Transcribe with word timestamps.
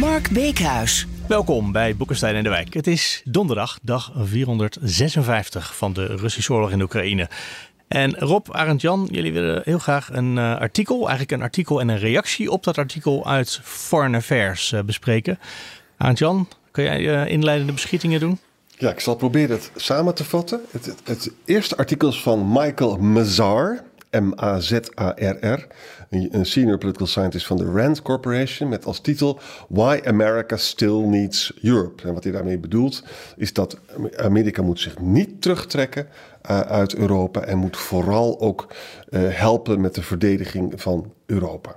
Mark 0.00 0.30
Beekhuis. 0.30 1.06
Welkom 1.28 1.72
bij 1.72 1.96
Boekenstein 1.96 2.34
en 2.34 2.42
de 2.42 2.48
Wijk. 2.48 2.74
Het 2.74 2.86
is 2.86 3.22
donderdag, 3.24 3.78
dag 3.82 4.12
456 4.16 5.76
van 5.76 5.92
de 5.92 6.06
Russische 6.06 6.52
oorlog 6.52 6.70
in 6.70 6.80
Oekraïne. 6.80 7.28
En 7.88 8.18
Rob, 8.18 8.46
Arend 8.50 8.80
Jan, 8.80 9.08
jullie 9.10 9.32
willen 9.32 9.62
heel 9.64 9.78
graag 9.78 10.12
een 10.12 10.36
uh, 10.36 10.56
artikel, 10.56 10.98
eigenlijk 10.98 11.30
een 11.30 11.42
artikel 11.42 11.80
en 11.80 11.88
een 11.88 11.98
reactie 11.98 12.50
op 12.50 12.64
dat 12.64 12.78
artikel 12.78 13.26
uit 13.26 13.60
Foreign 13.62 14.14
Affairs 14.14 14.72
uh, 14.72 14.80
bespreken. 14.80 15.38
Arend 15.96 16.18
Jan, 16.18 16.48
kun 16.70 16.84
jij 16.84 17.00
uh, 17.00 17.32
inleidende 17.32 17.72
beschietingen 17.72 18.20
doen? 18.20 18.38
Ja, 18.76 18.90
ik 18.90 19.00
zal 19.00 19.16
proberen 19.16 19.56
het 19.56 19.70
samen 19.76 20.14
te 20.14 20.24
vatten. 20.24 20.60
Het, 20.70 20.86
het, 20.86 21.00
het 21.04 21.32
eerste 21.44 21.76
artikel 21.76 22.08
is 22.08 22.22
van 22.22 22.52
Michael 22.52 22.96
Mazar, 22.96 23.82
M-A-Z-A-R-R, 24.10 25.66
een 26.10 26.46
senior 26.46 26.78
political 26.78 27.06
scientist 27.06 27.46
van 27.46 27.56
de 27.56 27.64
Rand 27.64 28.02
Corporation, 28.02 28.68
met 28.68 28.84
als 28.84 29.00
titel 29.00 29.40
Why 29.68 30.00
America 30.04 30.56
Still 30.56 30.98
Needs 30.98 31.52
Europe. 31.62 32.08
En 32.08 32.14
wat 32.14 32.24
hij 32.24 32.32
daarmee 32.32 32.58
bedoelt, 32.58 33.04
is 33.36 33.52
dat 33.52 33.78
Amerika 34.16 34.62
moet 34.62 34.80
zich 34.80 34.98
niet 34.98 35.42
terugtrekken 35.42 36.08
uh, 36.50 36.60
uit 36.60 36.94
Europa 36.94 37.40
en 37.40 37.58
moet 37.58 37.76
vooral 37.76 38.40
ook 38.40 38.74
uh, 39.10 39.20
helpen 39.30 39.80
met 39.80 39.94
de 39.94 40.02
verdediging 40.02 40.72
van 40.80 41.12
Europa. 41.26 41.76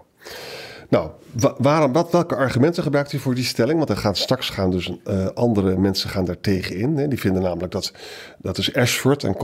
Nou, 0.92 1.10
waarom, 1.58 1.94
wat, 1.94 2.12
welke 2.12 2.36
argumenten 2.36 2.84
gebruikt 2.84 3.14
u 3.14 3.20
voor 3.20 3.36
die 3.36 3.44
stelling? 3.44 3.78
Want 3.78 3.90
er 3.90 3.98
gaan 3.98 4.16
straks 4.16 4.50
gaan 4.50 4.72
dus 4.72 4.92
uh, 5.08 5.26
andere 5.26 5.78
mensen 5.78 6.10
gaan 6.10 6.26
daar 6.26 6.40
tegenin. 6.40 6.98
Hè. 6.98 7.08
Die 7.08 7.20
vinden 7.20 7.42
namelijk 7.42 7.72
dat, 7.72 7.94
dat 8.38 8.58
is 8.58 8.74
Ashford 8.74 9.24
en 9.24 9.36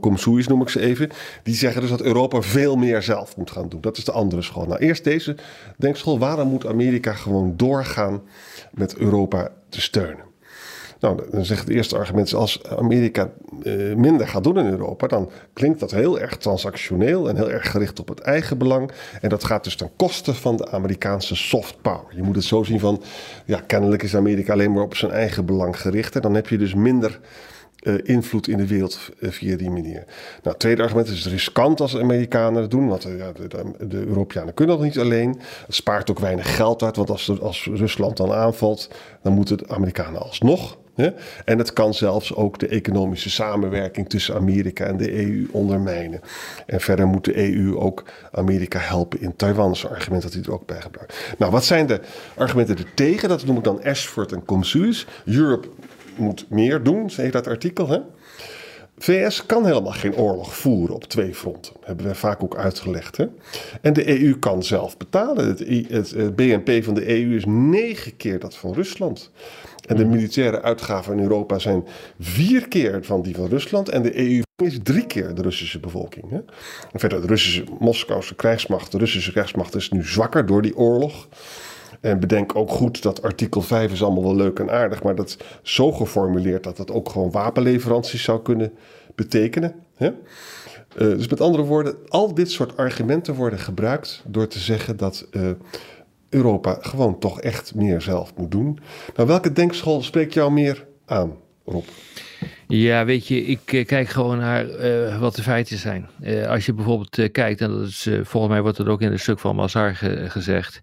Komsois 0.00 0.46
noem 0.46 0.62
ik 0.62 0.68
ze 0.68 0.80
even. 0.80 1.10
Die 1.42 1.54
zeggen 1.54 1.80
dus 1.80 1.90
dat 1.90 2.02
Europa 2.02 2.42
veel 2.42 2.76
meer 2.76 3.02
zelf 3.02 3.36
moet 3.36 3.50
gaan 3.50 3.68
doen. 3.68 3.80
Dat 3.80 3.96
is 3.96 4.04
de 4.04 4.12
andere 4.12 4.42
school. 4.42 4.66
Nou, 4.66 4.80
eerst 4.80 5.04
deze 5.04 5.36
denkschool. 5.76 6.18
Waarom 6.18 6.48
moet 6.48 6.66
Amerika 6.66 7.12
gewoon 7.12 7.56
doorgaan 7.56 8.22
met 8.70 8.96
Europa 8.96 9.50
te 9.68 9.80
steunen? 9.80 10.27
Nou, 11.00 11.20
dan 11.30 11.44
zegt 11.44 11.60
het 11.60 11.68
eerste 11.68 11.96
argument: 11.96 12.34
als 12.34 12.64
Amerika 12.64 13.30
uh, 13.62 13.94
minder 13.94 14.28
gaat 14.28 14.44
doen 14.44 14.58
in 14.58 14.66
Europa, 14.66 15.06
dan 15.06 15.30
klinkt 15.52 15.80
dat 15.80 15.90
heel 15.90 16.20
erg 16.20 16.36
transactioneel 16.36 17.28
en 17.28 17.36
heel 17.36 17.50
erg 17.50 17.70
gericht 17.70 18.00
op 18.00 18.08
het 18.08 18.20
eigen 18.20 18.58
belang. 18.58 18.90
En 19.20 19.28
dat 19.28 19.44
gaat 19.44 19.64
dus 19.64 19.76
ten 19.76 19.90
koste 19.96 20.34
van 20.34 20.56
de 20.56 20.70
Amerikaanse 20.70 21.36
soft 21.36 21.82
power. 21.82 22.06
Je 22.10 22.22
moet 22.22 22.36
het 22.36 22.44
zo 22.44 22.62
zien 22.62 22.80
van, 22.80 23.02
ja, 23.44 23.60
kennelijk 23.66 24.02
is 24.02 24.16
Amerika 24.16 24.52
alleen 24.52 24.72
maar 24.72 24.82
op 24.82 24.96
zijn 24.96 25.12
eigen 25.12 25.44
belang 25.44 25.80
gericht. 25.80 26.16
En 26.16 26.22
dan 26.22 26.34
heb 26.34 26.48
je 26.48 26.58
dus 26.58 26.74
minder. 26.74 27.20
Uh, 27.82 27.98
invloed 28.02 28.48
in 28.48 28.56
de 28.56 28.66
wereld 28.66 29.10
uh, 29.18 29.30
via 29.30 29.56
die 29.56 29.70
manier. 29.70 30.04
Nou, 30.42 30.56
tweede 30.56 30.82
argument 30.82 31.08
is 31.08 31.26
riskant 31.26 31.80
als 31.80 31.96
Amerikanen 31.96 32.62
het 32.62 32.70
doen, 32.70 32.88
want 32.88 33.02
de, 33.02 33.32
de, 33.48 33.86
de, 33.88 34.06
Europeanen 34.06 34.54
kunnen 34.54 34.76
dat 34.76 34.84
niet 34.84 34.98
alleen. 34.98 35.40
Het 35.66 35.74
spaart 35.74 36.10
ook 36.10 36.18
weinig 36.18 36.56
geld 36.56 36.82
uit, 36.82 36.96
want 36.96 37.10
als, 37.10 37.40
als 37.40 37.68
Rusland 37.72 38.16
dan 38.16 38.32
aanvalt, 38.32 38.90
dan 39.22 39.32
moeten 39.32 39.58
de 39.58 39.68
Amerikanen 39.68 40.20
alsnog 40.20 40.78
en 41.44 41.58
het 41.58 41.72
kan 41.72 41.94
zelfs 41.94 42.34
ook 42.34 42.58
de 42.58 42.68
economische 42.68 43.30
samenwerking 43.30 44.08
tussen 44.08 44.34
Amerika 44.34 44.84
en 44.84 44.96
de 44.96 45.14
EU 45.14 45.48
ondermijnen. 45.52 46.20
En 46.66 46.80
verder 46.80 47.06
moet 47.06 47.24
de 47.24 47.54
EU 47.54 47.76
ook 47.76 48.04
Amerika 48.32 48.78
helpen 48.78 49.20
in 49.20 49.36
Taiwan. 49.36 49.76
Een 49.82 49.90
argument 49.90 50.22
dat 50.22 50.32
hij 50.32 50.42
er 50.42 50.52
ook 50.52 50.66
bij 50.66 50.80
gebruikt. 50.80 51.34
Nou, 51.38 51.52
wat 51.52 51.64
zijn 51.64 51.86
de 51.86 52.00
argumenten 52.36 52.76
er 52.76 52.94
tegen? 52.94 53.28
Dat 53.28 53.46
noem 53.46 53.56
ik 53.56 53.64
dan 53.64 53.82
Ashford 53.82 54.32
en 54.32 54.44
Comsuis. 54.44 55.06
Europe 55.24 55.68
moet 56.16 56.46
meer 56.48 56.82
doen, 56.82 57.10
zei 57.10 57.30
dat 57.30 57.46
artikel. 57.46 57.88
Hè? 57.88 57.98
VS 58.98 59.46
kan 59.46 59.66
helemaal 59.66 59.92
geen 59.92 60.16
oorlog 60.16 60.56
voeren 60.56 60.94
op 60.94 61.04
twee 61.04 61.34
fronten. 61.34 61.72
Dat 61.72 61.86
hebben 61.86 62.06
we 62.06 62.14
vaak 62.14 62.42
ook 62.42 62.56
uitgelegd. 62.56 63.16
Hè? 63.16 63.26
En 63.80 63.92
de 63.92 64.20
EU 64.22 64.38
kan 64.38 64.62
zelf 64.62 64.96
betalen. 64.96 65.46
Het, 65.46 65.58
het, 65.88 66.36
BNP 66.36 66.84
van 66.84 66.94
de 66.94 67.08
EU 67.08 67.36
is 67.36 67.44
negen 67.46 68.16
keer 68.16 68.38
dat 68.38 68.56
van 68.56 68.74
Rusland. 68.74 69.30
En 69.88 69.96
de 69.96 70.04
militaire 70.04 70.62
uitgaven 70.62 71.16
in 71.16 71.22
Europa 71.22 71.58
zijn 71.58 71.84
vier 72.18 72.68
keer 72.68 73.04
van 73.04 73.22
die 73.22 73.36
van 73.36 73.48
Rusland. 73.48 73.88
En 73.88 74.02
de 74.02 74.18
EU 74.18 74.42
is 74.64 74.78
drie 74.82 75.06
keer 75.06 75.34
de 75.34 75.42
Russische 75.42 75.80
bevolking. 75.80 76.30
Hè? 76.30 76.36
En 76.92 77.00
verder, 77.00 77.20
de 77.20 77.26
Russische 77.26 77.64
Moskouse 77.78 78.34
krijgsmacht, 78.34 78.92
de 78.92 78.98
Russische 78.98 79.32
krijgsmacht 79.32 79.74
is 79.74 79.90
nu 79.90 80.04
zwakker 80.04 80.46
door 80.46 80.62
die 80.62 80.76
oorlog. 80.76 81.28
En 82.00 82.20
bedenk 82.20 82.56
ook 82.56 82.70
goed 82.70 83.02
dat 83.02 83.22
artikel 83.22 83.60
5 83.60 83.92
is 83.92 84.02
allemaal 84.02 84.22
wel 84.22 84.36
leuk 84.36 84.58
en 84.58 84.70
aardig, 84.70 85.02
maar 85.02 85.14
dat 85.14 85.26
is 85.28 85.36
zo 85.62 85.92
geformuleerd 85.92 86.64
dat 86.64 86.78
het 86.78 86.90
ook 86.90 87.08
gewoon 87.08 87.30
wapenleveranties 87.30 88.22
zou 88.22 88.42
kunnen 88.42 88.72
betekenen. 89.14 89.74
Hè? 89.94 90.06
Uh, 90.06 90.14
dus 91.16 91.28
met 91.28 91.40
andere 91.40 91.62
woorden, 91.62 91.96
al 92.08 92.34
dit 92.34 92.50
soort 92.50 92.76
argumenten 92.76 93.34
worden 93.34 93.58
gebruikt 93.58 94.22
door 94.26 94.46
te 94.46 94.58
zeggen 94.58 94.96
dat 94.96 95.26
uh, 95.30 95.50
Europa 96.30 96.78
gewoon 96.80 97.18
toch 97.18 97.40
echt 97.40 97.74
meer 97.74 98.00
zelf 98.00 98.36
moet 98.36 98.50
doen. 98.50 98.78
Nou, 99.16 99.28
welke 99.28 99.52
denkschool 99.52 100.02
spreekt 100.02 100.34
jou 100.34 100.52
meer 100.52 100.86
aan, 101.06 101.36
Rob? 101.64 101.84
Ja, 102.68 103.04
weet 103.04 103.26
je, 103.26 103.44
ik 103.44 103.72
uh, 103.72 103.86
kijk 103.86 104.08
gewoon 104.08 104.38
naar 104.38 104.66
uh, 104.66 105.20
wat 105.20 105.34
de 105.34 105.42
feiten 105.42 105.78
zijn. 105.78 106.08
Uh, 106.22 106.46
als 106.46 106.66
je 106.66 106.72
bijvoorbeeld 106.72 107.32
kijkt, 107.32 107.60
en 107.60 107.70
dat 107.70 107.86
is 107.86 108.08
volgens 108.22 108.52
mij 108.52 108.62
wordt 108.62 108.76
dat 108.76 108.86
ook 108.86 109.02
in 109.02 109.10
het 109.10 109.20
stuk 109.20 109.38
van 109.38 109.56
Mazar 109.56 109.94
ge 109.94 110.30
gezegd. 110.30 110.80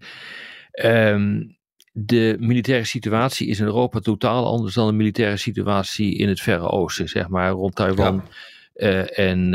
Um, 0.83 1.57
de 1.91 2.35
militaire 2.39 2.85
situatie 2.85 3.47
is 3.47 3.59
in 3.59 3.65
Europa 3.65 3.99
totaal 3.99 4.45
anders 4.45 4.73
dan 4.73 4.87
de 4.87 4.93
militaire 4.93 5.37
situatie 5.37 6.17
in 6.17 6.27
het 6.27 6.41
Verre 6.41 6.69
Oosten, 6.69 7.07
zeg 7.07 7.27
maar, 7.27 7.51
rond 7.51 7.75
Taiwan. 7.75 8.23
Ja. 8.73 9.05
en, 9.05 9.53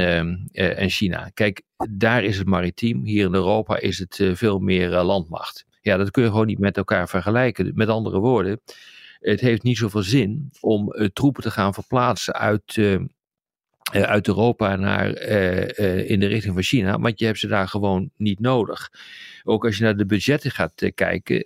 en 0.54 0.90
China. 0.90 1.30
Kijk, 1.34 1.62
daar 1.90 2.24
is 2.24 2.38
het 2.38 2.46
maritiem. 2.46 3.04
Hier 3.04 3.26
in 3.26 3.34
Europa 3.34 3.78
is 3.78 3.98
het 3.98 4.20
veel 4.32 4.58
meer 4.58 4.88
landmacht. 4.88 5.64
Ja, 5.80 5.96
dat 5.96 6.10
kun 6.10 6.22
je 6.22 6.28
gewoon 6.28 6.46
niet 6.46 6.58
met 6.58 6.76
elkaar 6.76 7.08
vergelijken. 7.08 7.72
Met 7.74 7.88
andere 7.88 8.18
woorden, 8.18 8.60
het 9.20 9.40
heeft 9.40 9.62
niet 9.62 9.76
zoveel 9.76 10.02
zin 10.02 10.50
om 10.60 10.94
uh, 10.94 11.06
troepen 11.06 11.42
te 11.42 11.50
gaan 11.50 11.74
verplaatsen 11.74 12.34
uit, 12.34 12.76
uh, 12.76 13.00
uit 13.92 14.28
Europa 14.28 14.76
naar, 14.76 15.08
in 16.04 16.20
de 16.20 16.26
richting 16.26 16.54
van 16.54 16.62
China, 16.62 16.98
want 16.98 17.18
je 17.18 17.24
hebt 17.26 17.38
ze 17.38 17.46
daar 17.46 17.68
gewoon 17.68 18.10
niet 18.16 18.40
nodig. 18.40 18.90
Ook 19.44 19.64
als 19.64 19.76
je 19.76 19.84
naar 19.84 19.96
de 19.96 20.06
budgetten 20.06 20.50
gaat 20.50 20.90
kijken, 20.94 21.36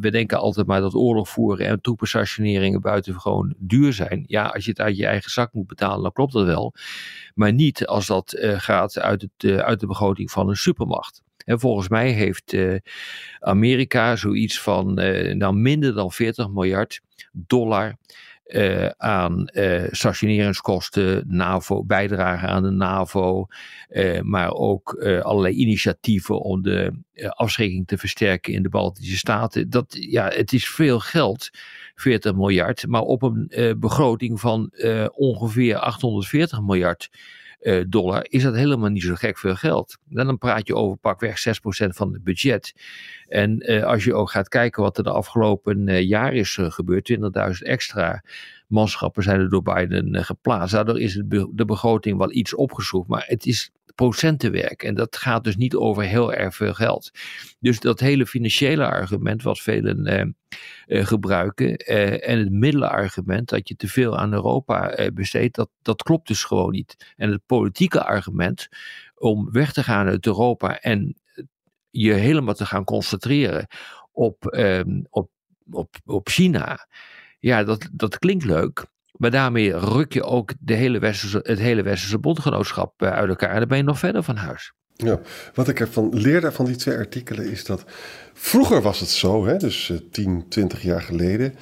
we 0.00 0.10
denken 0.10 0.38
altijd 0.38 0.66
maar 0.66 0.80
dat 0.80 0.94
oorlog 0.94 1.28
voeren 1.28 1.66
en 1.66 1.80
troepenstationeringen 1.80 2.80
buitengewoon 2.80 3.54
duur 3.58 3.92
zijn. 3.92 4.24
Ja, 4.26 4.46
als 4.46 4.64
je 4.64 4.70
het 4.70 4.80
uit 4.80 4.96
je 4.96 5.06
eigen 5.06 5.30
zak 5.30 5.52
moet 5.52 5.66
betalen, 5.66 6.02
dan 6.02 6.12
klopt 6.12 6.32
dat 6.32 6.46
wel. 6.46 6.74
Maar 7.34 7.52
niet 7.52 7.86
als 7.86 8.06
dat 8.06 8.36
gaat 8.38 8.98
uit, 8.98 9.22
het, 9.22 9.62
uit 9.62 9.80
de 9.80 9.86
begroting 9.86 10.30
van 10.30 10.48
een 10.48 10.56
supermacht. 10.56 11.22
En 11.48 11.60
volgens 11.60 11.88
mij 11.88 12.10
heeft 12.10 12.52
uh, 12.52 12.76
Amerika 13.40 14.16
zoiets 14.16 14.60
van 14.60 15.00
uh, 15.00 15.34
nou 15.34 15.54
minder 15.54 15.94
dan 15.94 16.12
40 16.12 16.50
miljard 16.50 17.00
dollar 17.32 17.96
uh, 18.46 18.86
aan 18.96 19.48
stationeringskosten, 19.90 21.24
NAVO, 21.26 21.84
bijdrage 21.84 22.46
aan 22.46 22.62
de 22.62 22.70
NAVO, 22.70 23.46
maar 24.22 24.52
ook 24.52 25.04
allerlei 25.22 25.54
initiatieven 25.54 26.40
om 26.40 26.62
de 26.62 26.92
afschrikking 27.28 27.86
te 27.86 27.98
versterken 27.98 28.52
in 28.52 28.62
de 28.62 28.68
Baltische 28.68 29.16
Staten. 29.16 29.70
Dat, 29.70 29.96
ja, 30.00 30.28
het 30.28 30.52
is 30.52 30.68
veel 30.68 31.00
geld, 31.00 31.50
40 31.94 32.34
miljard, 32.34 32.86
maar 32.86 33.02
op 33.02 33.22
een 33.22 33.76
begroting 33.78 34.40
van 34.40 34.72
ongeveer 35.14 35.76
840 35.76 36.60
miljard 36.60 37.08
uh, 37.60 37.84
dollar, 37.88 38.26
is 38.28 38.42
dat 38.42 38.54
helemaal 38.54 38.88
niet 38.88 39.02
zo 39.02 39.14
gek 39.14 39.38
veel 39.38 39.54
geld. 39.54 39.98
Dan 40.04 40.38
praat 40.38 40.66
je 40.66 40.74
over 40.74 40.96
pakweg 40.96 41.38
6% 41.38 41.50
van 41.88 42.12
het 42.12 42.24
budget. 42.24 42.74
En 43.28 43.72
uh, 43.72 43.84
als 43.84 44.04
je 44.04 44.14
ook 44.14 44.30
gaat 44.30 44.48
kijken 44.48 44.82
wat 44.82 44.98
er 44.98 45.04
de 45.04 45.10
afgelopen 45.10 45.88
uh, 45.88 46.00
jaar 46.00 46.34
is 46.34 46.58
gebeurd, 46.60 47.12
20.000 47.12 47.18
extra 47.58 48.22
manschappen 48.68 49.22
zijn 49.22 49.40
er 49.40 49.50
door 49.50 49.62
Biden 49.62 50.24
geplaatst. 50.24 50.74
Daardoor 50.74 51.00
is 51.00 51.22
de 51.52 51.64
begroting 51.66 52.18
wel 52.18 52.32
iets 52.32 52.54
opgeschroefd, 52.54 53.08
maar 53.08 53.24
het 53.26 53.46
is 53.46 53.70
procentenwerk. 53.94 54.82
En 54.82 54.94
dat 54.94 55.16
gaat 55.16 55.44
dus 55.44 55.56
niet 55.56 55.74
over 55.74 56.02
heel 56.02 56.32
erg 56.32 56.54
veel 56.54 56.74
geld. 56.74 57.10
Dus 57.60 57.80
dat 57.80 58.00
hele 58.00 58.26
financiële 58.26 58.86
argument 58.86 59.42
wat 59.42 59.60
velen 59.60 60.06
eh, 60.06 60.26
eh, 60.86 61.06
gebruiken 61.06 61.76
eh, 61.76 62.28
en 62.28 62.38
het 62.38 62.50
middelenargument 62.50 63.48
dat 63.48 63.68
je 63.68 63.76
te 63.76 63.88
veel 63.88 64.18
aan 64.18 64.32
Europa 64.32 64.90
eh, 64.90 65.12
besteedt, 65.12 65.54
dat, 65.54 65.70
dat 65.82 66.02
klopt 66.02 66.28
dus 66.28 66.44
gewoon 66.44 66.70
niet. 66.70 67.14
En 67.16 67.30
het 67.30 67.46
politieke 67.46 68.04
argument 68.04 68.68
om 69.14 69.52
weg 69.52 69.72
te 69.72 69.82
gaan 69.82 70.06
uit 70.06 70.26
Europa 70.26 70.80
en 70.80 71.16
je 71.90 72.12
helemaal 72.12 72.54
te 72.54 72.66
gaan 72.66 72.84
concentreren 72.84 73.66
op, 74.12 74.46
ehm, 74.46 75.02
op, 75.10 75.30
op, 75.70 75.96
op 76.04 76.28
China. 76.28 76.86
Ja, 77.38 77.64
dat, 77.64 77.88
dat 77.92 78.18
klinkt 78.18 78.44
leuk. 78.44 78.84
Maar 79.12 79.30
daarmee 79.30 79.78
ruk 79.78 80.12
je 80.12 80.24
ook 80.24 80.52
de 80.60 80.74
hele 80.74 80.98
westerse, 80.98 81.40
het 81.42 81.58
hele 81.58 81.82
westerse 81.82 82.18
bondgenootschap 82.18 83.02
eh, 83.02 83.10
uit 83.10 83.28
elkaar. 83.28 83.50
En 83.50 83.58
dan 83.58 83.68
ben 83.68 83.76
je 83.76 83.82
nog 83.82 83.98
verder 83.98 84.22
van 84.22 84.36
huis. 84.36 84.72
Ja, 84.94 85.20
wat 85.54 85.68
ik 85.68 85.80
ervan 85.80 86.08
leerde 86.12 86.52
van 86.52 86.64
die 86.64 86.76
twee 86.76 86.96
artikelen 86.96 87.50
is 87.50 87.64
dat 87.64 87.84
vroeger 88.32 88.82
was 88.82 89.00
het 89.00 89.08
zo, 89.08 89.46
hè, 89.46 89.56
dus 89.56 89.92
10, 90.10 90.36
eh, 90.36 90.42
20 90.48 90.82
jaar 90.82 91.02
geleden, 91.02 91.54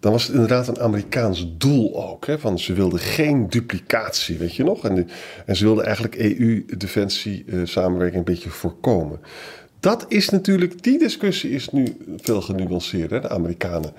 dan 0.00 0.12
was 0.12 0.22
het 0.22 0.32
inderdaad 0.32 0.68
een 0.68 0.80
Amerikaans 0.80 1.56
doel 1.56 2.08
ook. 2.08 2.26
Hè, 2.26 2.38
van 2.38 2.58
ze 2.58 2.72
wilden 2.72 2.98
geen 2.98 3.48
duplicatie, 3.48 4.38
weet 4.38 4.54
je 4.54 4.64
nog? 4.64 4.84
En, 4.84 5.08
en 5.46 5.56
ze 5.56 5.64
wilden 5.64 5.84
eigenlijk 5.84 6.16
EU-defensie-samenwerking 6.16 8.22
eh, 8.22 8.28
een 8.28 8.34
beetje 8.34 8.50
voorkomen. 8.50 9.20
Dat 9.84 10.04
is 10.08 10.28
natuurlijk, 10.28 10.82
die 10.82 10.98
discussie 10.98 11.50
is 11.50 11.70
nu 11.70 11.96
veel 12.16 12.40
genuanceerder. 12.40 13.20
De 13.20 13.28
Amerikanen 13.28 13.92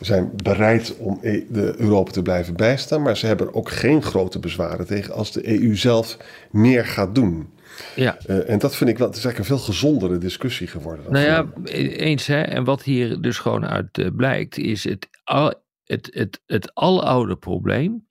zijn 0.00 0.30
bereid 0.42 0.96
om 0.96 1.18
e- 1.22 1.44
de 1.48 1.74
Europa 1.78 2.10
te 2.10 2.22
blijven 2.22 2.56
bijstaan, 2.56 3.02
maar 3.02 3.16
ze 3.16 3.26
hebben 3.26 3.54
ook 3.54 3.70
geen 3.70 4.02
grote 4.02 4.38
bezwaren 4.38 4.86
tegen 4.86 5.14
als 5.14 5.32
de 5.32 5.60
EU 5.60 5.76
zelf 5.76 6.16
meer 6.50 6.86
gaat 6.86 7.14
doen. 7.14 7.48
Ja. 7.94 8.18
Uh, 8.26 8.50
en 8.50 8.58
dat 8.58 8.76
vind 8.76 8.90
ik 8.90 8.98
wel, 8.98 9.06
het 9.06 9.16
is 9.16 9.24
eigenlijk 9.24 9.52
een 9.52 9.58
veel 9.58 9.74
gezondere 9.74 10.18
discussie 10.18 10.66
geworden. 10.66 11.12
Nou 11.12 11.24
ja, 11.24 11.46
eens 11.72 12.26
hè. 12.26 12.40
En 12.40 12.64
wat 12.64 12.82
hier 12.82 13.20
dus 13.20 13.38
gewoon 13.38 13.66
uit 13.66 13.98
uh, 13.98 14.06
blijkt, 14.16 14.58
is 14.58 14.84
het, 14.84 15.08
al, 15.24 15.54
het, 15.84 16.08
het, 16.12 16.40
het 16.46 16.74
aloude 16.74 17.36
probleem 17.36 18.06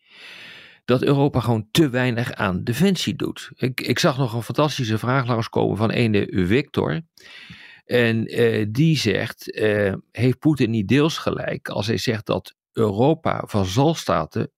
dat 0.89 1.03
Europa 1.03 1.39
gewoon 1.39 1.67
te 1.71 1.89
weinig 1.89 2.33
aan 2.33 2.63
defensie 2.63 3.15
doet. 3.15 3.51
Ik, 3.55 3.81
ik 3.81 3.99
zag 3.99 4.17
nog 4.17 4.33
een 4.33 4.43
fantastische 4.43 4.97
vraag 4.97 5.27
langskomen 5.27 5.77
van 5.77 5.89
ene 5.89 6.27
Victor. 6.31 7.01
En 7.85 8.39
uh, 8.39 8.65
die 8.69 8.97
zegt, 8.97 9.57
uh, 9.57 9.93
heeft 10.11 10.39
Poetin 10.39 10.69
niet 10.69 10.87
deels 10.87 11.17
gelijk 11.17 11.69
als 11.69 11.87
hij 11.87 11.97
zegt 11.97 12.25
dat 12.25 12.55
Europa 12.73 13.43
vazalstaten 13.45 14.51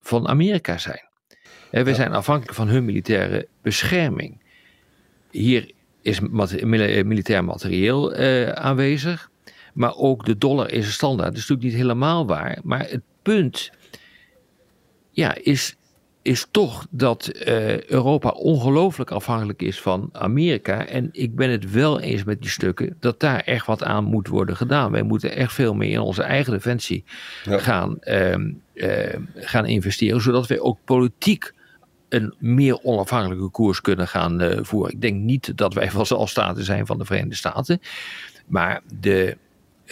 van 0.00 0.28
Amerika 0.28 0.78
zijn? 0.78 1.08
En 1.70 1.84
we 1.84 1.90
ja. 1.90 1.96
zijn 1.96 2.12
afhankelijk 2.12 2.54
van 2.54 2.68
hun 2.68 2.84
militaire 2.84 3.48
bescherming. 3.62 4.42
Hier 5.30 5.70
is 6.02 6.20
militair 6.20 7.44
materieel 7.44 8.20
uh, 8.20 8.48
aanwezig, 8.48 9.30
maar 9.74 9.96
ook 9.96 10.24
de 10.24 10.38
dollar 10.38 10.72
is 10.72 10.86
een 10.86 10.92
standaard. 10.92 11.28
Dat 11.28 11.38
is 11.38 11.48
natuurlijk 11.48 11.68
niet 11.68 11.82
helemaal 11.82 12.26
waar, 12.26 12.58
maar 12.62 12.88
het 12.88 13.02
punt 13.22 13.70
ja, 15.12 15.34
is, 15.42 15.76
is 16.22 16.46
toch 16.50 16.86
dat 16.90 17.30
uh, 17.34 17.82
Europa 17.82 18.28
ongelooflijk 18.28 19.10
afhankelijk 19.10 19.62
is 19.62 19.80
van 19.80 20.08
Amerika. 20.12 20.86
En 20.86 21.08
ik 21.12 21.34
ben 21.34 21.50
het 21.50 21.70
wel 21.70 22.00
eens 22.00 22.24
met 22.24 22.40
die 22.40 22.50
stukken 22.50 22.96
dat 23.00 23.20
daar 23.20 23.40
echt 23.40 23.66
wat 23.66 23.82
aan 23.82 24.04
moet 24.04 24.28
worden 24.28 24.56
gedaan. 24.56 24.92
Wij 24.92 25.02
moeten 25.02 25.36
echt 25.36 25.52
veel 25.52 25.74
meer 25.74 25.90
in 25.90 26.00
onze 26.00 26.22
eigen 26.22 26.52
defensie 26.52 27.04
ja. 27.44 27.58
gaan, 27.58 27.96
uh, 28.00 28.36
uh, 28.74 29.14
gaan 29.34 29.66
investeren, 29.66 30.20
zodat 30.20 30.46
wij 30.46 30.60
ook 30.60 30.78
politiek 30.84 31.52
een 32.08 32.34
meer 32.38 32.82
onafhankelijke 32.82 33.48
koers 33.48 33.80
kunnen 33.80 34.08
gaan 34.08 34.58
voeren. 34.64 34.92
Ik 34.92 35.00
denk 35.00 35.20
niet 35.20 35.56
dat 35.56 35.74
wij 35.74 35.90
staten 36.24 36.64
zijn 36.64 36.86
van 36.86 36.98
de 36.98 37.04
Verenigde 37.04 37.36
Staten, 37.36 37.80
maar 38.46 38.80
de 39.00 39.36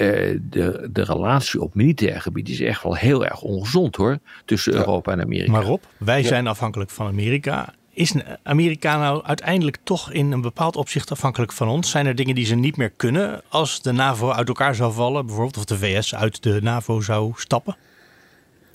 uh, 0.00 0.38
de, 0.42 0.88
de 0.92 1.02
relatie 1.02 1.60
op 1.60 1.74
militair 1.74 2.20
gebied 2.20 2.48
is 2.48 2.60
echt 2.60 2.82
wel 2.82 2.94
heel 2.94 3.24
erg 3.24 3.42
ongezond 3.42 3.96
hoor. 3.96 4.18
Tussen 4.44 4.74
Europa 4.74 5.12
en 5.12 5.20
Amerika. 5.20 5.50
Maar 5.50 5.62
Rob, 5.62 5.82
wij 5.96 6.22
zijn 6.22 6.46
afhankelijk 6.46 6.90
van 6.90 7.06
Amerika. 7.06 7.74
Is 7.92 8.14
Amerika 8.42 8.98
nou 8.98 9.24
uiteindelijk 9.24 9.78
toch 9.82 10.12
in 10.12 10.32
een 10.32 10.40
bepaald 10.40 10.76
opzicht 10.76 11.10
afhankelijk 11.10 11.52
van 11.52 11.68
ons? 11.68 11.90
Zijn 11.90 12.06
er 12.06 12.14
dingen 12.14 12.34
die 12.34 12.44
ze 12.44 12.54
niet 12.54 12.76
meer 12.76 12.90
kunnen 12.90 13.42
als 13.48 13.82
de 13.82 13.92
NAVO 13.92 14.30
uit 14.30 14.48
elkaar 14.48 14.74
zou 14.74 14.92
vallen, 14.92 15.26
bijvoorbeeld, 15.26 15.56
of 15.56 15.64
de 15.64 15.78
VS 15.78 16.14
uit 16.14 16.42
de 16.42 16.58
NAVO 16.62 17.00
zou 17.00 17.32
stappen? 17.36 17.76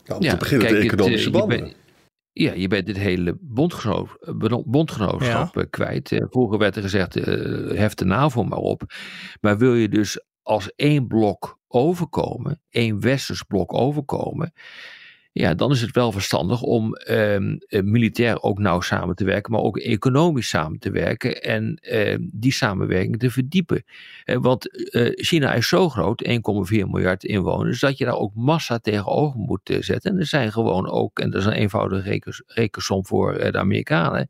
Nou, 0.06 0.20
om 0.20 0.26
ja, 0.26 0.32
te 0.32 0.38
beginnen 0.38 0.68
kijk, 0.68 0.80
de 0.80 0.86
economische 0.86 1.30
het, 1.30 1.38
banden. 1.38 1.58
Je 1.58 1.64
bent, 1.64 1.76
ja, 2.32 2.54
je 2.54 2.68
bent 2.68 2.86
dit 2.86 2.98
hele 2.98 3.38
bondgenoot, 3.42 4.10
bondgenootschap 4.66 5.56
ja. 5.56 5.66
kwijt. 5.70 6.22
Vroeger 6.30 6.58
werd 6.58 6.76
er 6.76 6.82
gezegd, 6.82 7.18
uh, 7.18 7.78
hef 7.78 7.94
de 7.94 8.06
NAVO 8.06 8.44
maar 8.44 8.58
op. 8.58 8.84
Maar 9.42 9.58
wil 9.58 9.76
je 9.76 9.90
dus 9.90 10.20
als 10.46 10.72
één 10.76 11.08
blok 11.08 11.60
overkomen, 11.68 12.62
één 12.70 13.00
westers 13.00 13.44
blok 13.44 13.74
overkomen, 13.74 14.54
ja, 15.32 15.54
dan 15.54 15.72
is 15.72 15.82
het 15.82 15.96
wel 15.96 16.12
verstandig 16.12 16.62
om 16.62 16.94
eh, 16.96 17.38
militair 17.70 18.42
ook 18.42 18.60
nauw 18.60 18.82
samen 18.82 19.16
te 19.16 19.24
werken, 19.24 19.52
maar 19.52 19.62
ook 19.62 19.78
economisch 19.78 20.50
samen 20.50 20.80
te 20.80 20.92
werken 20.92 21.42
en 21.44 21.76
eh, 21.76 22.18
die 22.32 22.52
samenwerking 22.52 23.20
te 23.20 23.30
verdiepen. 23.30 23.84
Eh, 24.24 24.38
want 24.38 24.90
eh, 24.92 25.12
China 25.14 25.54
is 25.54 25.68
zo 25.68 25.90
groot, 25.90 26.28
1,4 26.28 26.34
miljard 26.70 27.24
inwoners, 27.24 27.80
dat 27.80 27.98
je 27.98 28.06
daar 28.06 28.18
ook 28.18 28.36
massa 28.36 28.80
tegenover 28.80 29.40
moet 29.40 29.70
eh, 29.70 29.82
zetten. 29.82 30.12
En 30.12 30.20
er 30.20 30.26
zijn 30.26 30.52
gewoon 30.52 30.90
ook, 30.90 31.20
en 31.20 31.30
dat 31.30 31.42
is 31.42 31.48
een 31.48 31.54
eenvoudige 31.54 32.10
rekens, 32.10 32.44
rekensom 32.46 33.06
voor 33.06 33.34
de 33.34 33.58
Amerikanen, 33.58 34.28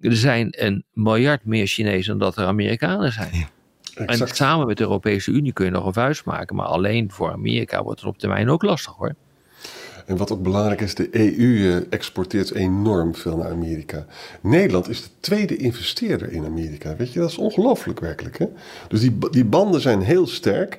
er 0.00 0.16
zijn 0.16 0.48
een 0.50 0.84
miljard 0.92 1.44
meer 1.44 1.66
Chinezen 1.66 2.18
dan 2.18 2.28
dat 2.28 2.36
er 2.36 2.46
Amerikanen 2.46 3.12
zijn. 3.12 3.34
Ja. 3.34 3.48
Exact. 3.94 4.30
En 4.30 4.36
samen 4.36 4.66
met 4.66 4.76
de 4.76 4.82
Europese 4.82 5.30
Unie 5.30 5.52
kun 5.52 5.64
je 5.64 5.70
nog 5.70 5.86
een 5.86 5.92
vuist 5.92 6.24
maken. 6.24 6.56
Maar 6.56 6.66
alleen 6.66 7.10
voor 7.10 7.32
Amerika 7.32 7.82
wordt 7.82 8.00
het 8.00 8.08
op 8.08 8.18
termijn 8.18 8.48
ook 8.48 8.62
lastig 8.62 8.92
hoor. 8.92 9.14
En 10.06 10.16
wat 10.16 10.32
ook 10.32 10.42
belangrijk 10.42 10.80
is, 10.80 10.94
de 10.94 11.08
EU 11.12 11.70
eh, 11.70 11.86
exporteert 11.90 12.54
enorm 12.54 13.14
veel 13.14 13.36
naar 13.36 13.50
Amerika. 13.50 14.06
Nederland 14.40 14.88
is 14.88 15.02
de 15.02 15.08
tweede 15.20 15.56
investeerder 15.56 16.32
in 16.32 16.44
Amerika. 16.44 16.96
Weet 16.96 17.12
je, 17.12 17.18
dat 17.18 17.30
is 17.30 17.38
ongelooflijk 17.38 18.00
werkelijk. 18.00 18.38
Hè? 18.38 18.46
Dus 18.88 19.00
die, 19.00 19.18
die 19.30 19.44
banden 19.44 19.80
zijn 19.80 20.00
heel 20.00 20.26
sterk. 20.26 20.78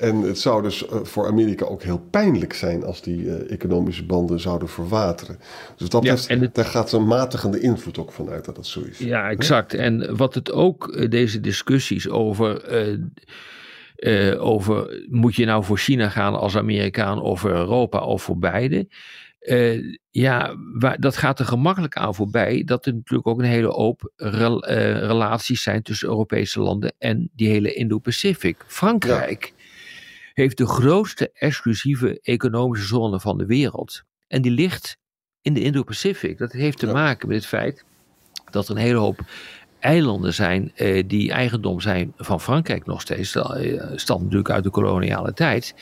En 0.00 0.16
het 0.20 0.38
zou 0.38 0.62
dus 0.62 0.86
eh, 0.86 0.98
voor 1.02 1.26
Amerika 1.26 1.64
ook 1.64 1.82
heel 1.82 2.06
pijnlijk 2.10 2.52
zijn 2.52 2.84
als 2.84 3.02
die 3.02 3.22
uh, 3.22 3.50
economische 3.50 4.04
banden 4.04 4.40
zouden 4.40 4.68
verwateren. 4.68 5.38
Dus 5.76 5.88
dat 5.88 6.04
ja, 6.04 6.10
heeft, 6.10 6.28
het, 6.28 6.54
daar 6.54 6.64
gaat 6.64 6.92
een 6.92 7.06
matigende 7.06 7.60
invloed 7.60 7.98
ook 7.98 8.12
vanuit 8.12 8.44
dat 8.44 8.56
dat 8.56 8.66
zo 8.66 8.80
is. 8.80 8.98
Ja, 8.98 9.30
exact. 9.30 9.74
En 9.74 10.16
wat 10.16 10.34
het 10.34 10.52
ook, 10.52 11.10
deze 11.10 11.40
discussies 11.40 12.08
over. 12.08 12.72
Uh, 12.88 12.98
uh, 14.00 14.44
over 14.44 15.04
moet 15.08 15.36
je 15.36 15.44
nou 15.44 15.64
voor 15.64 15.78
China 15.78 16.08
gaan 16.08 16.34
als 16.34 16.56
Amerikaan 16.56 17.20
of 17.20 17.40
voor 17.40 17.50
Europa 17.50 17.98
of 17.98 18.22
voor 18.22 18.38
beide. 18.38 18.88
Uh, 19.40 19.96
ja, 20.10 20.56
waar, 20.78 21.00
dat 21.00 21.16
gaat 21.16 21.38
er 21.38 21.44
gemakkelijk 21.44 21.96
aan 21.96 22.14
voorbij 22.14 22.62
dat 22.64 22.86
er 22.86 22.94
natuurlijk 22.94 23.28
ook 23.28 23.38
een 23.38 23.44
hele 23.44 23.68
hoop 23.68 24.12
rel, 24.16 24.70
uh, 24.70 24.98
relaties 24.98 25.62
zijn 25.62 25.82
tussen 25.82 26.08
Europese 26.08 26.60
landen 26.60 26.94
en 26.98 27.30
die 27.32 27.48
hele 27.48 27.72
Indo-Pacific. 27.72 28.56
Frankrijk 28.66 29.52
ja. 29.56 29.59
Heeft 30.40 30.58
de 30.58 30.66
grootste 30.66 31.30
exclusieve 31.32 32.20
economische 32.22 32.86
zone 32.86 33.20
van 33.20 33.38
de 33.38 33.46
wereld. 33.46 34.02
En 34.28 34.42
die 34.42 34.50
ligt 34.50 34.98
in 35.42 35.54
de 35.54 35.62
Indo-Pacific. 35.62 36.38
Dat 36.38 36.52
heeft 36.52 36.78
te 36.78 36.86
ja. 36.86 36.92
maken 36.92 37.28
met 37.28 37.36
het 37.36 37.46
feit 37.46 37.84
dat 38.50 38.68
er 38.68 38.74
een 38.76 38.82
hele 38.82 38.98
hoop 38.98 39.20
eilanden 39.80 40.34
zijn 40.34 40.72
eh, 40.74 41.04
die 41.06 41.32
eigendom 41.32 41.80
zijn 41.80 42.12
van 42.16 42.40
Frankrijk 42.40 42.86
nog 42.86 43.00
steeds. 43.00 43.32
Dat 43.32 43.60
uh, 43.60 43.82
stamt 43.94 44.22
natuurlijk 44.22 44.50
uit 44.50 44.64
de 44.64 44.70
koloniale 44.70 45.32
tijd. 45.32 45.74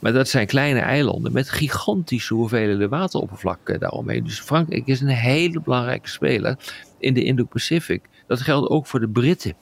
Maar 0.00 0.12
dat 0.12 0.28
zijn 0.28 0.46
kleine 0.46 0.80
eilanden 0.80 1.32
met 1.32 1.50
gigantische 1.50 2.34
hoeveelheden 2.34 2.88
wateroppervlak 2.88 3.68
uh, 3.68 3.78
daaromheen. 3.78 4.24
Dus 4.24 4.40
Frankrijk 4.40 4.86
is 4.86 5.00
een 5.00 5.08
hele 5.08 5.60
belangrijke 5.60 6.08
speler 6.08 6.56
in 6.98 7.14
de 7.14 7.24
Indo-Pacific. 7.24 8.02
Dat 8.26 8.40
geldt 8.40 8.68
ook 8.68 8.86
voor 8.86 9.00
de 9.00 9.08
Britten. 9.08 9.54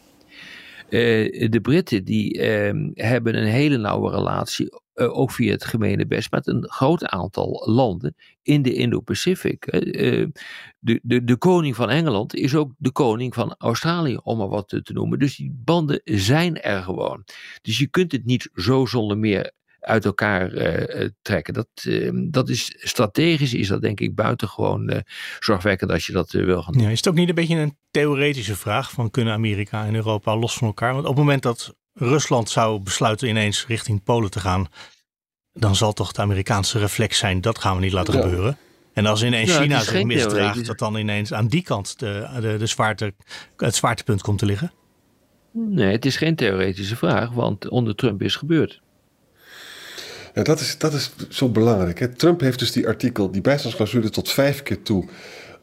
Uh, 0.92 1.48
de 1.50 1.60
Britten 1.60 2.04
die 2.04 2.38
uh, 2.38 2.90
hebben 2.94 3.36
een 3.36 3.46
hele 3.46 3.76
nauwe 3.76 4.10
relatie, 4.10 4.80
uh, 4.94 5.18
ook 5.18 5.30
via 5.30 5.52
het 5.52 5.64
gemene 5.64 6.06
best, 6.06 6.30
met 6.30 6.46
een 6.46 6.68
groot 6.68 7.04
aantal 7.04 7.62
landen 7.66 8.14
in 8.42 8.62
de 8.62 8.72
Indo-Pacific. 8.74 9.64
de, 10.78 11.00
de, 11.02 11.24
de 11.24 11.36
koning 11.36 11.76
van 11.76 11.90
Engeland 11.90 12.34
is 12.34 12.54
ook 12.54 12.72
de 12.78 12.92
koning 12.92 13.34
van 13.34 13.54
Australië, 13.58 14.16
om 14.22 14.38
maar 14.38 14.48
wat 14.48 14.68
te, 14.68 14.82
te 14.82 14.92
noemen. 14.92 15.18
Dus 15.18 15.36
die 15.36 15.52
banden 15.64 16.00
zijn 16.04 16.60
er 16.60 16.82
gewoon. 16.82 17.24
Dus 17.62 17.78
je 17.78 17.86
kunt 17.86 18.12
het 18.12 18.24
niet 18.24 18.50
zo 18.54 18.86
zonder 18.86 19.18
meer 19.18 19.52
uit 19.82 20.04
elkaar 20.04 20.52
uh, 20.52 21.08
trekken. 21.22 21.54
Dat, 21.54 21.68
uh, 21.86 22.10
dat 22.14 22.48
is 22.48 22.74
strategisch, 22.78 23.54
is 23.54 23.68
dat 23.68 23.82
denk 23.82 24.00
ik 24.00 24.14
buitengewoon 24.14 24.90
uh, 24.90 24.98
zorgwekkend 25.38 25.90
als 25.90 26.06
je 26.06 26.12
dat 26.12 26.30
wil 26.30 26.62
gaan 26.62 26.72
doen. 26.72 26.82
Ja, 26.82 26.88
is 26.88 26.96
het 26.96 27.08
ook 27.08 27.14
niet 27.14 27.28
een 27.28 27.34
beetje 27.34 27.56
een 27.56 27.76
theoretische 27.90 28.56
vraag 28.56 28.90
van 28.90 29.10
kunnen 29.10 29.34
Amerika 29.34 29.86
en 29.86 29.94
Europa 29.94 30.36
los 30.36 30.54
van 30.54 30.66
elkaar? 30.66 30.92
Want 30.92 31.04
op 31.04 31.10
het 31.10 31.18
moment 31.18 31.42
dat 31.42 31.74
Rusland 31.92 32.50
zou 32.50 32.82
besluiten 32.82 33.28
ineens 33.28 33.66
richting 33.66 34.02
Polen 34.02 34.30
te 34.30 34.40
gaan, 34.40 34.66
dan 35.52 35.76
zal 35.76 35.92
toch 35.92 36.12
de 36.12 36.22
Amerikaanse 36.22 36.78
reflex 36.78 37.18
zijn, 37.18 37.40
dat 37.40 37.58
gaan 37.58 37.76
we 37.76 37.82
niet 37.82 37.92
laten 37.92 38.14
ja. 38.14 38.20
gebeuren. 38.20 38.56
En 38.92 39.06
als 39.06 39.22
ineens 39.22 39.50
ja, 39.50 39.60
China 39.60 39.80
zich 39.80 40.04
misdraagt, 40.04 40.66
dat 40.66 40.78
dan 40.78 40.96
ineens 40.96 41.32
aan 41.32 41.46
die 41.46 41.62
kant 41.62 41.98
de, 41.98 42.28
de, 42.40 42.56
de 42.58 42.66
zwaarte, 42.66 43.14
het 43.56 43.74
zwaartepunt 43.74 44.22
komt 44.22 44.38
te 44.38 44.46
liggen? 44.46 44.72
Nee, 45.52 45.92
het 45.92 46.04
is 46.04 46.16
geen 46.16 46.36
theoretische 46.36 46.96
vraag, 46.96 47.30
want 47.30 47.68
onder 47.68 47.94
Trump 47.94 48.22
is 48.22 48.36
gebeurd. 48.36 48.80
Ja, 50.34 50.42
dat 50.42 50.60
is, 50.60 50.78
dat 50.78 50.92
is 50.92 51.12
zo 51.28 51.48
belangrijk. 51.48 51.98
Hè? 51.98 52.08
Trump 52.08 52.40
heeft 52.40 52.58
dus 52.58 52.72
die 52.72 52.86
artikel, 52.86 53.30
die 53.30 53.40
bijstandsclausule 53.40 54.10
tot 54.10 54.30
vijf 54.30 54.62
keer 54.62 54.82
toe 54.82 55.04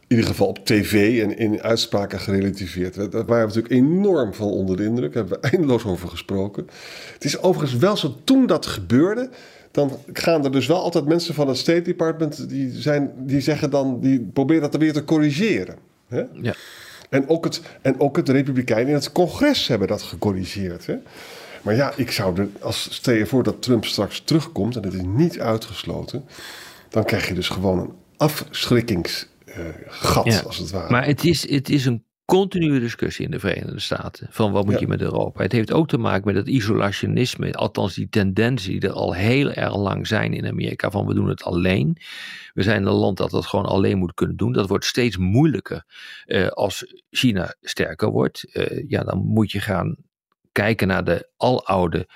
in 0.10 0.16
ieder 0.16 0.26
geval 0.26 0.48
op 0.48 0.66
tv 0.66 1.22
en 1.24 1.38
in 1.38 1.62
uitspraken 1.62 2.20
gerelativeerd. 2.20 2.96
Daar 2.96 3.10
waren 3.12 3.48
we 3.48 3.56
natuurlijk 3.56 3.74
enorm 3.74 4.34
van 4.34 4.48
onder 4.48 4.78
de 4.78 4.84
indruk. 4.84 5.14
Daar 5.14 5.24
hebben 5.24 5.42
we 5.42 5.48
eindeloos 5.50 5.86
over 5.86 6.10
gesproken. 6.10 6.68
Het 7.14 7.24
is 7.24 7.42
overigens 7.42 7.80
wel 7.80 7.98
zo, 7.98 8.16
toen 8.24 8.46
dat 8.46 8.66
gebeurde, 8.66 9.30
dan 9.72 9.92
gaan 10.14 10.44
er 10.44 10.52
dus 10.52 10.68
wel 10.68 10.82
altijd 10.82 11.06
mensen 11.06 11.34
van 11.34 11.48
het 11.48 11.58
State 11.58 11.82
Department 11.82 12.50
die, 12.50 12.72
zijn, 12.72 13.12
die 13.18 13.42
zeggen 13.42 13.70
dan, 13.70 14.00
die 14.00 14.30
proberen 14.34 14.62
dat 14.62 14.72
dan 14.72 14.82
weer 14.82 14.94
te 14.94 15.04
corrigeren. 15.04 15.76
Hè? 16.08 16.24
Ja. 16.42 16.54
En 17.10 17.30
ook, 17.30 17.44
het, 17.44 17.62
en 17.82 18.00
ook 18.00 18.16
het 18.16 18.30
Republikeinen 18.30 18.88
in 18.88 18.94
het 18.94 19.12
congres 19.12 19.68
hebben 19.68 19.88
dat 19.88 20.02
gecorrigeerd. 20.02 20.86
Hè? 20.86 20.96
Maar 21.62 21.76
ja, 21.76 21.94
ik 21.96 22.12
zou 22.12 22.38
er, 22.40 22.48
als 22.62 22.94
stel 22.94 23.14
je 23.14 23.26
voor 23.26 23.44
dat 23.44 23.62
Trump 23.62 23.86
straks 23.86 24.20
terugkomt, 24.22 24.76
en 24.76 24.82
dat 24.82 24.94
is 24.94 25.02
niet 25.06 25.40
uitgesloten, 25.40 26.26
dan 26.90 27.04
krijg 27.06 27.28
je 27.28 27.34
dus 27.34 27.50
gewoon 27.50 27.80
een 27.80 27.94
afschrikkingsgat, 28.18 30.26
Ja. 30.26 30.40
als 30.40 30.58
het 30.58 30.72
ware. 30.72 30.92
Maar 30.92 31.06
het 31.06 31.24
is, 31.24 31.50
het 31.50 31.70
is 31.70 31.86
een 31.86 32.04
continue 32.26 32.80
discussie 32.80 33.26
in 33.26 33.32
de 33.32 33.40
Verenigde 33.40 33.80
Staten. 33.80 34.28
Van 34.32 34.52
wat 34.52 34.66
moet 34.66 34.74
Ja. 34.74 34.80
je 34.80 34.88
met 34.88 35.02
Europa? 35.02 35.42
Het 35.42 35.52
heeft 35.52 35.72
ook 35.72 35.88
te 35.88 35.98
maken 35.98 36.26
met 36.26 36.36
het 36.36 36.48
isolationisme. 36.48 37.54
Althans 37.54 37.94
die 37.96 38.10
tendensen 38.10 38.72
die 38.72 38.82
er 38.82 38.92
al 38.92 39.14
heel 39.14 39.52
erg 39.52 39.76
lang 39.76 40.08
zijn 40.08 40.34
in 40.34 40.48
Amerika. 40.48 40.92
Van 40.92 41.06
we 41.06 41.14
doen 41.14 41.30
het 41.30 41.44
alleen. 41.44 41.98
We 42.54 42.64
zijn 42.64 42.86
een 42.86 42.94
land 42.94 43.18
dat 43.18 43.32
dat 43.32 43.46
gewoon 43.46 43.66
alleen 43.66 43.98
moet 43.98 44.14
kunnen 44.14 44.36
doen. 44.38 44.52
Dat 44.54 44.68
wordt 44.68 44.86
steeds 44.86 45.18
moeilijker 45.18 45.84
eh, 46.26 46.48
als 46.48 47.02
China 47.10 47.54
sterker 47.62 48.10
wordt. 48.10 48.44
Eh, 48.54 48.84
ja, 48.90 49.04
dan 49.04 49.18
moet 49.26 49.52
je 49.52 49.60
gaan 49.60 49.96
kijken 50.52 50.88
naar 50.88 51.04
de 51.04 51.30
aloude 51.38 52.08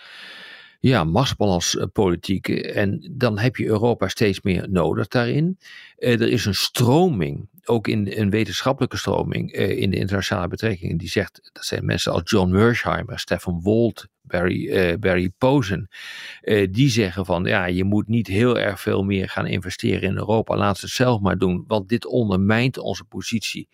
ja, 0.90 1.04
machtsbalanspolitiek. 1.04 2.48
En 2.50 3.12
dan 3.12 3.40
heb 3.40 3.56
je 3.56 3.66
Europa 3.66 4.08
steeds 4.08 4.42
meer 4.42 4.70
nodig 4.70 5.08
daarin. 5.08 5.58
Eh, 5.98 6.22
er 6.22 6.30
is 6.30 6.46
een 6.46 6.56
stroming, 6.56 7.48
ook 7.65 7.88
in 7.88 8.12
een 8.12 8.29
wetenschappelijke 8.29 8.98
stroming 8.98 9.51
eh, 9.51 9.77
in 9.77 9.89
de 9.89 9.98
internationale 9.98 10.48
betrekkingen, 10.48 10.98
die 10.98 11.10
zegt, 11.10 11.50
dat 11.53 11.65
zijn 11.65 11.86
mensen 11.86 12.12
als 12.12 12.22
John 12.25 12.51
Mersheimer, 12.51 13.20
Stefan 13.20 13.62
Wolt, 13.62 14.08
Barry, 14.22 14.70
eh, 14.70 14.98
Barry 14.98 15.32
Posen, 15.38 15.88
eh, 16.41 16.67
die 16.72 16.89
zeggen 16.89 17.25
van 17.25 17.43
ja, 17.43 17.65
je 17.65 17.84
moet 17.84 18.08
niet 18.08 18.27
heel 18.27 18.60
erg 18.60 18.82
veel 18.82 19.03
meer 19.03 19.29
gaan 19.29 19.48
investeren 19.48 20.01
in 20.01 20.17
Europa, 20.17 20.58
laat 20.58 20.77
ze 20.77 20.86
het 20.86 20.96
zelf 20.96 21.22
maar 21.22 21.38
doen, 21.38 21.63
want 21.67 21.89
dit 21.89 22.05
ondermijnt 22.05 22.77
onze 22.77 23.03
positie. 23.03 23.67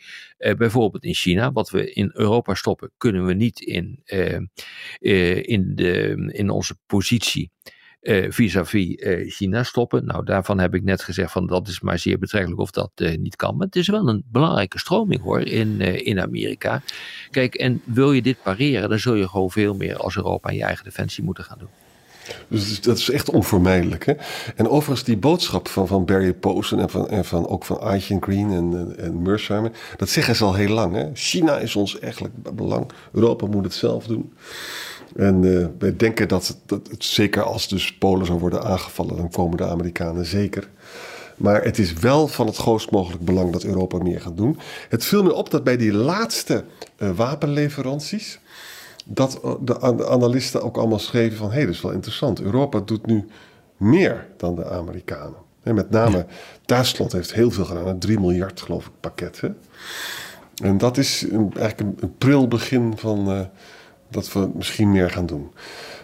Bijvoorbeeld 0.58 1.04
in 1.04 1.14
China, 1.14 1.52
wat 1.52 1.70
we 1.70 1.92
in 1.92 2.12
Europa 2.14 2.54
stoppen, 2.54 2.92
kunnen 2.98 3.26
we 3.26 3.34
niet 3.34 3.60
in, 3.60 4.02
in, 5.42 5.72
de, 5.76 6.30
in 6.32 6.50
onze 6.50 6.76
positie 6.86 7.52
vis-à-vis 8.30 8.96
eh, 8.96 9.32
China 9.32 9.64
stoppen. 9.64 10.06
Nou, 10.06 10.26
daarvan 10.26 10.60
heb 10.60 10.76
ik 10.76 10.84
net 10.84 11.04
gezegd 11.04 11.32
van 11.32 11.48
dat 11.48 11.68
is 11.68 11.80
maar 11.80 12.00
zeer 12.00 12.20
betrekkelijk 12.20 12.62
of 12.62 12.72
dat 12.72 12.92
eh, 12.96 13.18
niet 13.18 13.36
kan. 13.36 13.58
Maar 13.58 13.66
het 13.66 13.76
is 13.76 13.88
wel 13.88 14.08
een 14.08 14.24
belangrijke 14.32 14.80
stroming 14.80 15.22
hoor 15.22 15.42
in, 15.42 15.82
eh, 15.82 16.08
in 16.08 16.20
Amerika. 16.20 16.82
Kijk, 17.32 17.56
en 17.56 17.82
wil 17.86 18.12
je 18.12 18.22
dit 18.22 18.42
pareren, 18.44 18.90
dan 18.90 19.00
zul 19.00 19.14
je 19.14 19.28
gewoon 19.28 19.52
veel 19.52 19.74
meer 19.74 19.98
als 19.98 20.16
Europa 20.16 20.50
aan 20.50 20.56
je 20.56 20.64
eigen 20.64 20.84
defensie 20.84 21.24
moeten 21.24 21.44
gaan 21.44 21.60
doen. 21.60 21.79
Dus 22.50 22.82
dat 22.82 22.98
is 22.98 23.10
echt 23.10 23.30
onvermijdelijk. 23.30 24.06
Hè? 24.06 24.14
En 24.56 24.70
overigens, 24.70 25.04
die 25.04 25.18
boodschap 25.18 25.68
van, 25.68 25.88
van 25.88 26.06
Barry 26.06 26.34
Posen 26.34 26.80
en, 26.80 26.90
van, 26.90 27.10
en 27.10 27.26
van, 27.26 27.48
ook 27.48 27.66
van 27.66 27.80
Aitken 27.80 28.22
Green 28.24 28.52
en, 28.52 28.96
en, 28.98 29.72
dat 29.98 30.10
zeggen 30.10 30.36
ze 30.36 30.44
al 30.44 30.54
heel 30.54 30.74
lang. 30.74 30.96
Hè? 30.96 31.10
China 31.14 31.58
is 31.58 31.76
ons 31.76 32.00
eigenlijk 32.00 32.56
belang. 32.56 32.92
Europa 33.12 33.46
moet 33.46 33.64
het 33.64 33.74
zelf 33.74 34.06
doen. 34.06 34.34
En 35.16 35.60
eh, 35.60 35.68
wij 35.80 35.96
denken 35.96 36.28
dat 36.28 36.48
het, 36.48 36.58
dat 36.66 36.90
zeker 36.98 37.44
als 37.44 37.68
dus 37.68 37.94
Polen 37.94 38.26
zou 38.26 38.40
worden 38.40 38.64
aangevallen, 38.64 39.18
dan 39.18 39.30
komen 39.30 39.58
de 39.58 39.68
Amerikanen 39.68 40.26
zeker. 40.26 40.70
Maar 41.38 41.64
het 41.64 41.80
is 41.80 41.94
wel 41.94 42.28
van 42.28 42.48
het 42.48 42.56
grootst 42.56 42.92
mogelijk 42.92 43.26
belang 43.26 43.52
dat 43.52 43.64
Europa 43.64 43.98
meer 43.98 44.22
gaat 44.22 44.38
doen. 44.38 44.60
Het 44.90 45.06
viel 45.06 45.24
me 45.24 45.34
op 45.34 45.52
dat 45.52 45.64
bij 45.64 45.78
die 45.78 45.94
laatste 45.94 46.64
eh, 46.98 47.10
wapenleveranties 47.16 48.40
dat 49.06 49.40
de 49.62 49.78
an- 49.80 49.98
de 49.98 50.08
analisten 50.10 50.62
ook 50.62 50.78
allemaal 50.78 51.00
schreven 51.00 51.38
van... 51.38 51.48
hé, 51.50 51.56
hey, 51.56 51.66
dat 51.66 51.74
is 51.74 51.82
wel 51.82 51.92
interessant. 51.92 52.42
Europa 52.42 52.80
doet 52.80 53.06
nu 53.06 53.28
meer 53.78 54.28
dan 54.38 54.56
de 54.56 54.70
Amerikanen. 54.70 55.36
En 55.64 55.76
met 55.76 55.90
name 55.90 56.26
Duitsland 56.66 57.12
heeft 57.12 57.34
heel 57.34 57.52
veel 57.52 57.66
gedaan. 57.66 57.88
Een 57.88 58.00
3 58.00 58.20
miljard, 58.20 58.62
geloof 58.62 58.86
ik, 58.86 58.92
pakket. 59.00 59.42
Hè? 59.42 59.50
En 60.64 60.78
dat 60.78 60.98
is 60.98 61.26
een, 61.32 61.52
eigenlijk 61.58 61.80
een, 61.80 61.96
een 62.00 62.18
pril 62.18 62.48
begin 62.48 62.94
van... 62.98 63.28
eh, 63.32 63.40
dat 64.12 64.34
we 64.34 64.50
misschien 64.56 64.92
meer 64.92 65.10
gaan 65.10 65.26
doen. 65.26 65.52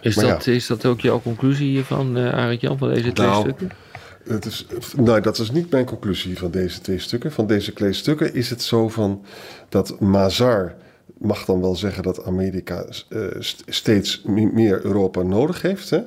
Is, 0.00 0.16
Maar 0.16 0.24
dat, 0.26 0.44
ja. 0.44 0.52
is 0.52 0.66
dat 0.66 0.84
ook 0.86 1.00
jouw 1.00 1.20
conclusie 1.20 1.70
hiervan, 1.70 2.18
uh, 2.18 2.32
Arend 2.32 2.60
Jan, 2.60 2.78
van 2.78 2.88
deze 2.88 3.12
twee 3.12 3.26
Nou, 3.26 3.42
stukken? 3.42 3.70
Het 4.28 4.44
is, 4.44 4.66
nou, 4.96 5.20
dat 5.20 5.38
is 5.38 5.50
niet 5.50 5.70
mijn 5.70 5.84
conclusie 5.84 6.38
van 6.38 6.50
deze 6.50 6.80
twee 6.80 6.98
stukken. 6.98 7.32
Van 7.32 7.46
deze 7.46 7.72
twee 7.72 7.92
stukken 7.92 8.34
is 8.34 8.50
het 8.50 8.62
zo 8.62 8.88
van 8.88 9.24
dat 9.68 10.00
Mazar 10.00 10.74
mag 11.18 11.44
dan 11.44 11.60
wel 11.60 11.76
zeggen 11.76 12.02
dat 12.02 12.24
Amerika 12.24 12.84
eh, 13.08 13.20
st- 13.38 13.62
steeds 13.66 14.22
me- 14.26 14.50
meer 14.52 14.84
Europa 14.84 15.22
nodig 15.22 15.62
heeft. 15.62 15.90
Hè? 15.90 16.00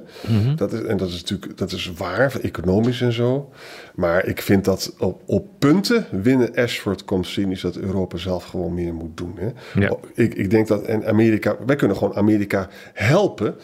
dat 0.55 0.73
is, 0.73 0.81
en 0.81 0.97
dat 0.97 1.07
is 1.09 1.13
natuurlijk 1.21 1.57
dat 1.57 1.71
is 1.71 1.91
waar, 1.97 2.35
economisch 2.41 3.01
en 3.01 3.13
zo. 3.13 3.49
Maar 3.95 4.25
ik 4.25 4.41
vind 4.41 4.65
dat 4.65 4.93
op, 4.99 5.21
op 5.25 5.47
punten 5.59 6.05
winnen 6.11 6.55
Ashford 6.55 7.05
komt 7.05 7.27
zien, 7.27 7.51
is 7.51 7.61
dat 7.61 7.75
Europa 7.77 8.17
zelf 8.17 8.43
gewoon 8.43 8.73
meer 8.73 8.93
moet 8.93 9.17
doen. 9.17 9.35
Hè? 9.37 9.49
Ja. 9.81 9.95
Ik, 10.13 10.33
ik 10.33 10.49
denk 10.49 10.67
dat 10.67 10.83
en 10.83 11.05
Amerika, 11.07 11.57
wij 11.65 11.75
kunnen 11.75 11.97
gewoon 11.97 12.15
Amerika 12.15 12.67
helpen. 12.93 13.55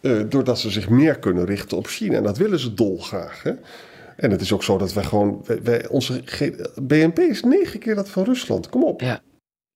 eh, 0.00 0.20
doordat 0.28 0.58
ze 0.58 0.70
zich 0.70 0.88
meer 0.88 1.18
kunnen 1.18 1.44
richten 1.44 1.76
op 1.76 1.86
China. 1.86 2.16
En 2.16 2.22
dat 2.22 2.38
willen 2.38 2.58
ze 2.58 2.74
dolgraag. 2.74 3.42
Hè? 3.42 3.52
En 4.16 4.30
het 4.30 4.40
is 4.40 4.52
ook 4.52 4.62
zo 4.62 4.78
dat 4.78 4.92
wij 4.92 5.04
gewoon. 5.04 5.42
Wij, 5.44 5.62
wij- 5.62 5.88
onze 5.88 6.22
BNP 6.82 7.18
is 7.18 7.42
negen 7.42 7.78
keer 7.80 7.94
dat 7.94 8.08
van 8.08 8.24
Rusland. 8.24 8.68
Kom 8.68 8.84
op. 8.84 9.00
Ja. 9.00 9.20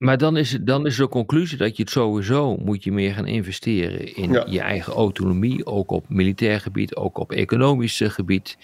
Maar 0.03 0.19
dan 0.19 0.37
is, 0.37 0.53
het, 0.53 0.67
dan 0.67 0.87
is 0.87 0.97
de 0.97 1.09
conclusie 1.09 1.59
dat 1.59 1.77
je 1.77 1.83
het 1.83 1.93
sowieso 1.93 2.57
moet 2.57 2.85
je 2.85 2.93
meer 2.93 3.15
gaan 3.15 3.27
investeren 3.27 4.17
in 4.17 4.33
Ja. 4.33 4.47
je 4.49 4.61
eigen 4.61 4.93
autonomie, 4.93 5.67
ook 5.67 5.91
op 5.91 6.05
militair 6.09 6.61
gebied, 6.61 6.97
ook 6.97 7.19
op 7.19 7.33
economisch 7.33 8.01
eh, 8.01 8.11
gebied. 8.11 8.59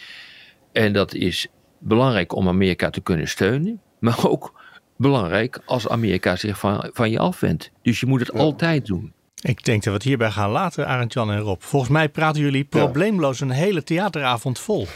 En 0.73 0.92
dat 0.92 1.14
is 1.14 1.47
belangrijk 1.78 2.35
om 2.35 2.49
Amerika 2.49 2.90
te 2.90 3.00
kunnen 3.00 3.28
steunen, 3.28 3.80
maar 3.99 4.28
ook 4.28 4.61
belangrijk 4.97 5.61
als 5.64 5.88
Amerika 5.88 6.37
zich 6.37 6.59
van, 6.59 6.90
van 6.92 7.11
je 7.11 7.18
afwendt. 7.18 7.71
Dus 7.83 8.00
je 8.00 8.07
moet 8.07 8.21
het 8.21 8.33
altijd 8.33 8.87
doen. 8.87 9.12
Ik 9.40 9.64
denk 9.64 9.76
dat 9.83 9.92
we 9.92 9.99
het 9.99 10.02
hierbij 10.09 10.30
gaan 10.30 10.50
laten, 10.50 10.87
Arend 10.87 11.12
Jan 11.12 11.30
en 11.30 11.38
Rob. 11.38 11.61
Volgens 11.61 11.92
mij 11.92 12.09
praten 12.09 12.40
jullie 12.42 12.64
probleemloos 12.64 13.40
een 13.40 13.50
hele 13.50 13.83
theateravond 13.83 14.59
vol. 14.59 14.87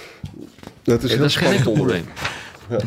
Dat 0.82 1.02
is 1.02 1.10
heel 1.10 1.18
dat 1.18 1.28
is 1.28 1.36
geen 1.36 1.62
probleem. 1.62 2.04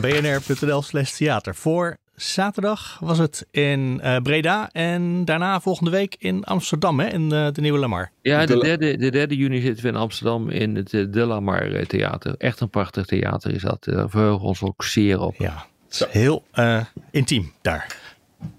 bnr.nl 0.02 0.82
slash 0.82 1.12
theater. 1.12 1.56
Voor 1.56 1.98
zaterdag 2.16 2.98
was 3.00 3.18
het 3.18 3.48
in 3.52 4.00
eh, 4.02 4.18
Breda 4.22 4.70
en 4.72 5.26
daarna 5.26 5.60
volgende 5.60 5.92
week 5.92 6.16
in 6.20 6.44
Amsterdam, 6.44 7.00
hè, 7.00 7.08
in 7.08 7.32
eh, 7.32 7.52
de 7.52 7.62
Nieuwe 7.62 7.80
Lamar. 7.80 8.12
Ja, 8.22 8.46
de 8.46 8.54
De- 8.54 8.60
derde, 8.60 8.98
de 8.98 9.12
derde 9.12 9.36
juni 9.36 9.62
zitten 9.62 9.84
we 9.84 9.90
in 9.90 9.96
Amsterdam 9.96 10.50
in 10.50 10.76
het 10.76 10.94
eh, 10.94 11.06
De 11.10 11.26
La 11.26 11.40
Mar 11.40 11.72
eh, 11.74 11.86
Theater. 11.86 12.36
Echt 12.38 12.60
een 12.60 12.70
prachtig 12.70 13.06
theater 13.06 13.52
is 13.54 13.62
dat. 13.62 13.84
Daar 13.84 14.10
verheugen 14.10 14.40
we 14.42 14.46
ons 14.48 14.62
ook 14.62 14.84
zeer 14.84 15.20
op. 15.20 15.36
Ja, 15.36 15.66
het 15.86 15.94
is 15.94 16.06
heel 16.10 16.44
eh, 16.52 16.86
intiem 17.12 17.54
daar. 17.62 17.98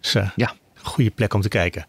Dus 0.00 0.16
Ja. 0.36 0.52
goede 0.82 1.10
plek 1.10 1.34
om 1.34 1.40
te 1.40 1.48
kijken. 1.48 1.86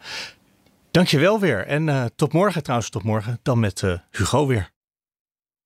Dankjewel 0.92 1.40
weer. 1.40 1.66
En 1.68 1.90
eh, 1.90 2.06
tot 2.16 2.34
morgen 2.34 2.64
trouwens, 2.64 2.90
tot 2.90 3.04
morgen. 3.04 3.40
Dan 3.44 3.60
met 3.60 3.84
eh, 3.84 3.94
Hugo 4.12 4.48
weer. 4.48 4.70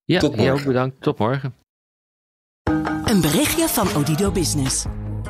Ja, 0.03 0.20
Tot 0.20 0.36
jij 0.36 0.41
ook 0.43 0.50
morgen. 0.50 0.67
bedankt. 0.67 1.01
Tot 1.01 1.17
morgen. 1.17 1.53
Een 3.05 3.22
berichtje 3.22 3.67
van 3.67 3.96
Odido 3.96 4.31
Business. 4.31 4.86